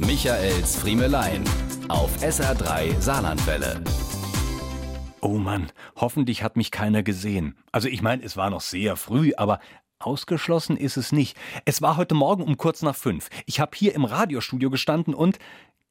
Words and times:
Michaels 0.00 0.76
Friemelein 0.76 1.42
auf 1.88 2.16
SR3 2.22 3.00
Saarlandwelle. 3.00 3.82
Oh 5.20 5.38
Mann, 5.38 5.72
hoffentlich 5.96 6.44
hat 6.44 6.56
mich 6.56 6.70
keiner 6.70 7.02
gesehen. 7.02 7.56
Also 7.72 7.88
ich 7.88 8.00
meine, 8.00 8.22
es 8.22 8.36
war 8.36 8.48
noch 8.48 8.60
sehr 8.60 8.94
früh, 8.94 9.32
aber 9.36 9.58
ausgeschlossen 9.98 10.76
ist 10.76 10.96
es 10.96 11.10
nicht. 11.10 11.36
Es 11.64 11.82
war 11.82 11.96
heute 11.96 12.14
Morgen 12.14 12.44
um 12.44 12.56
kurz 12.56 12.82
nach 12.82 12.94
fünf. 12.94 13.28
Ich 13.44 13.58
habe 13.58 13.76
hier 13.76 13.92
im 13.96 14.04
Radiostudio 14.04 14.70
gestanden 14.70 15.14
und 15.14 15.40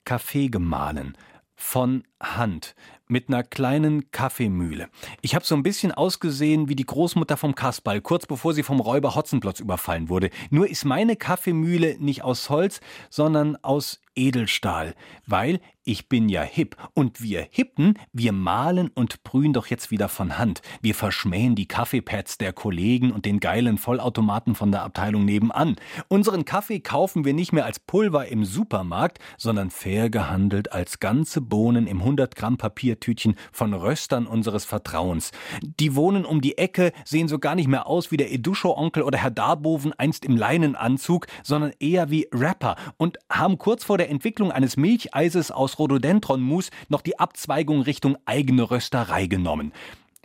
Kaffee 0.05 0.47
gemahlen. 0.47 1.17
Von 1.55 2.03
Hand 2.23 2.75
mit 3.07 3.29
einer 3.29 3.43
kleinen 3.43 4.11
Kaffeemühle. 4.11 4.89
Ich 5.21 5.35
habe 5.35 5.45
so 5.45 5.55
ein 5.55 5.63
bisschen 5.63 5.91
ausgesehen 5.91 6.69
wie 6.69 6.75
die 6.75 6.85
Großmutter 6.85 7.37
vom 7.37 7.55
Kasperl, 7.55 8.01
kurz 8.01 8.25
bevor 8.25 8.53
sie 8.53 8.63
vom 8.63 8.79
Räuber 8.79 9.15
Hotzenplotz 9.15 9.59
überfallen 9.59 10.09
wurde. 10.09 10.29
Nur 10.49 10.69
ist 10.69 10.85
meine 10.85 11.15
Kaffeemühle 11.15 11.97
nicht 11.99 12.23
aus 12.23 12.49
Holz, 12.49 12.81
sondern 13.09 13.55
aus 13.63 14.01
Edelstahl, 14.15 14.95
weil 15.25 15.59
ich 15.87 16.09
bin 16.09 16.27
ja 16.27 16.41
hip 16.41 16.75
und 16.93 17.21
wir 17.21 17.47
Hippen, 17.49 17.97
wir 18.11 18.33
malen 18.33 18.89
und 18.89 19.23
brühen 19.23 19.53
doch 19.53 19.67
jetzt 19.67 19.89
wieder 19.89 20.09
von 20.09 20.37
Hand. 20.37 20.61
Wir 20.81 20.93
verschmähen 20.93 21.55
die 21.55 21.65
Kaffeepads 21.65 22.37
der 22.37 22.51
Kollegen 22.51 23.11
und 23.11 23.25
den 23.25 23.39
geilen 23.39 23.77
Vollautomaten 23.77 24.53
von 24.53 24.71
der 24.71 24.83
Abteilung 24.83 25.23
nebenan. 25.23 25.77
Unseren 26.09 26.43
Kaffee 26.43 26.81
kaufen 26.81 27.23
wir 27.23 27.33
nicht 27.33 27.53
mehr 27.53 27.65
als 27.65 27.79
Pulver 27.79 28.27
im 28.27 28.43
Supermarkt, 28.43 29.19
sondern 29.37 29.69
fair 29.69 30.09
gehandelt 30.09 30.73
als 30.73 30.99
ganze 30.99 31.39
Bohnen 31.39 31.87
im 31.87 31.99
100 31.99 32.35
Gramm 32.35 32.57
Papiertütchen 32.57 33.35
von 33.53 33.73
Röstern 33.73 34.27
unseres 34.27 34.65
Vertrauens. 34.65 35.31
Die 35.79 35.95
wohnen 35.95 36.25
um 36.25 36.41
die 36.41 36.57
Ecke, 36.57 36.91
sehen 37.05 37.29
so 37.29 37.39
gar 37.39 37.55
nicht 37.55 37.69
mehr 37.69 37.87
aus 37.87 38.11
wie 38.11 38.17
der 38.17 38.33
Eduscho-Onkel 38.33 39.03
oder 39.03 39.19
Herr 39.19 39.31
Darboven 39.31 39.93
einst 39.93 40.25
im 40.25 40.35
Leinenanzug, 40.35 41.27
sondern 41.43 41.71
eher 41.79 42.09
wie 42.11 42.27
Rapper 42.33 42.75
und 42.97 43.19
haben 43.31 43.57
kurz 43.57 43.85
vor 43.85 43.97
der 43.97 44.09
Entwicklung 44.09 44.51
eines 44.51 44.75
Milcheises 44.75 45.49
aus 45.49 45.76
Rhododendron-Mus 45.79 46.69
noch 46.89 47.01
die 47.01 47.19
Abzweigung 47.19 47.81
Richtung 47.81 48.17
eigene 48.25 48.69
Rösterei 48.69 49.27
genommen. 49.27 49.73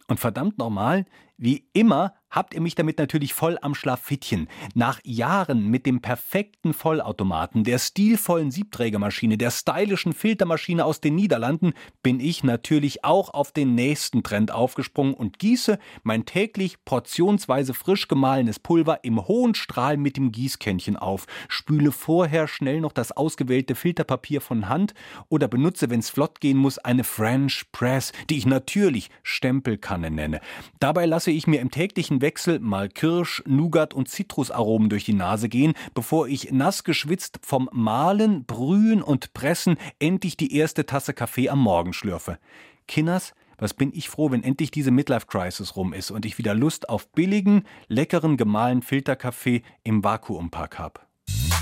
Und 0.08 0.20
verdammt 0.20 0.58
normal, 0.58 1.06
wie 1.42 1.66
immer 1.72 2.14
habt 2.32 2.54
ihr 2.54 2.60
mich 2.60 2.74
damit 2.74 2.98
natürlich 2.98 3.34
voll 3.34 3.58
am 3.60 3.74
Schlafittchen. 3.74 4.48
Nach 4.74 5.00
Jahren 5.04 5.68
mit 5.68 5.86
dem 5.86 6.00
perfekten 6.00 6.72
Vollautomaten, 6.72 7.62
der 7.62 7.78
stilvollen 7.78 8.50
Siebträgermaschine, 8.50 9.36
der 9.36 9.50
stylischen 9.50 10.12
Filtermaschine 10.14 10.84
aus 10.84 11.00
den 11.00 11.14
Niederlanden 11.14 11.74
bin 12.02 12.20
ich 12.20 12.42
natürlich 12.42 13.04
auch 13.04 13.34
auf 13.34 13.52
den 13.52 13.74
nächsten 13.74 14.22
Trend 14.22 14.50
aufgesprungen 14.50 15.14
und 15.14 15.38
gieße 15.38 15.78
mein 16.02 16.24
täglich 16.24 16.84
portionsweise 16.84 17.74
frisch 17.74 18.08
gemahlenes 18.08 18.58
Pulver 18.58 19.04
im 19.04 19.26
hohen 19.28 19.54
Strahl 19.54 19.96
mit 19.96 20.16
dem 20.16 20.32
Gießkännchen 20.32 20.96
auf, 20.96 21.26
spüle 21.48 21.92
vorher 21.92 22.48
schnell 22.48 22.80
noch 22.80 22.92
das 22.92 23.12
ausgewählte 23.12 23.74
Filterpapier 23.74 24.40
von 24.40 24.68
Hand 24.68 24.94
oder 25.28 25.48
benutze, 25.48 25.90
wenn's 25.90 26.08
flott 26.08 26.40
gehen 26.40 26.56
muss, 26.56 26.78
eine 26.78 27.04
French 27.04 27.66
Press, 27.72 28.12
die 28.30 28.38
ich 28.38 28.46
natürlich 28.46 29.10
Stempelkanne 29.22 30.10
nenne. 30.10 30.40
Dabei 30.80 31.04
lasse 31.04 31.30
ich 31.32 31.46
mir 31.46 31.60
im 31.60 31.70
täglichen 31.70 32.20
Wechsel 32.20 32.58
mal 32.60 32.88
Kirsch, 32.88 33.42
Nougat 33.46 33.94
und 33.94 34.08
Zitrusaromen 34.08 34.88
durch 34.88 35.04
die 35.04 35.14
Nase 35.14 35.48
gehen, 35.48 35.74
bevor 35.94 36.28
ich 36.28 36.52
nass 36.52 36.84
geschwitzt 36.84 37.40
vom 37.42 37.68
Mahlen, 37.72 38.44
Brühen 38.44 39.02
und 39.02 39.32
Pressen 39.34 39.76
endlich 39.98 40.36
die 40.36 40.56
erste 40.56 40.86
Tasse 40.86 41.14
Kaffee 41.14 41.48
am 41.48 41.60
Morgen 41.60 41.92
schlürfe. 41.92 42.38
Kinners, 42.86 43.34
was 43.58 43.74
bin 43.74 43.92
ich 43.94 44.08
froh, 44.08 44.30
wenn 44.30 44.42
endlich 44.42 44.70
diese 44.70 44.90
Midlife-Crisis 44.90 45.76
rum 45.76 45.92
ist 45.92 46.10
und 46.10 46.26
ich 46.26 46.38
wieder 46.38 46.54
Lust 46.54 46.88
auf 46.88 47.10
billigen, 47.12 47.64
leckeren 47.88 48.36
gemahlen 48.36 48.82
Filterkaffee 48.82 49.62
im 49.84 50.02
Vakuumpack 50.02 50.78
hab. 50.78 51.06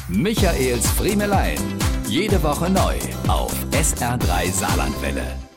Michaels 0.08 0.90
Friemelein. 0.92 1.58
Jede 2.08 2.42
Woche 2.42 2.70
neu 2.70 2.96
auf 3.28 3.54
SR3 3.70 4.50
Saarlandwelle. 4.50 5.49